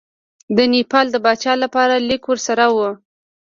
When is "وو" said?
2.75-2.89